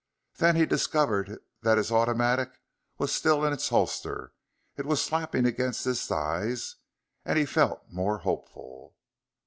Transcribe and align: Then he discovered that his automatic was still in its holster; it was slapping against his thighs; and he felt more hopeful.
Then 0.37 0.55
he 0.55 0.65
discovered 0.65 1.37
that 1.61 1.77
his 1.77 1.91
automatic 1.91 2.59
was 2.97 3.13
still 3.13 3.45
in 3.45 3.53
its 3.53 3.69
holster; 3.69 4.33
it 4.75 4.87
was 4.87 4.99
slapping 5.03 5.45
against 5.45 5.85
his 5.85 6.07
thighs; 6.07 6.77
and 7.23 7.37
he 7.37 7.45
felt 7.45 7.83
more 7.87 8.17
hopeful. 8.17 8.95